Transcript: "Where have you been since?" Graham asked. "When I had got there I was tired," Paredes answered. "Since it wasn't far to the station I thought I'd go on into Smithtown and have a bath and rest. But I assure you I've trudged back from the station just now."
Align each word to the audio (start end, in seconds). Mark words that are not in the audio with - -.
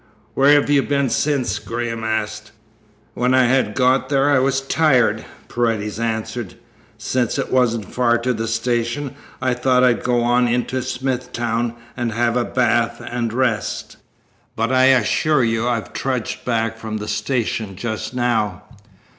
"Where 0.33 0.51
have 0.59 0.67
you 0.67 0.81
been 0.81 1.09
since?" 1.11 1.59
Graham 1.59 2.03
asked. 2.03 2.49
"When 3.13 3.35
I 3.35 3.43
had 3.43 3.75
got 3.75 4.09
there 4.09 4.31
I 4.31 4.39
was 4.39 4.61
tired," 4.61 5.23
Paredes 5.47 5.99
answered. 5.99 6.55
"Since 6.97 7.37
it 7.37 7.51
wasn't 7.51 7.93
far 7.93 8.17
to 8.17 8.33
the 8.33 8.47
station 8.47 9.13
I 9.43 9.53
thought 9.53 9.83
I'd 9.83 10.01
go 10.03 10.21
on 10.23 10.47
into 10.47 10.81
Smithtown 10.81 11.75
and 11.95 12.13
have 12.13 12.35
a 12.35 12.43
bath 12.43 12.99
and 12.99 13.31
rest. 13.31 13.97
But 14.55 14.71
I 14.71 14.85
assure 14.85 15.43
you 15.43 15.67
I've 15.67 15.93
trudged 15.93 16.45
back 16.45 16.79
from 16.79 16.97
the 16.97 17.07
station 17.07 17.75
just 17.75 18.15
now." 18.15 18.63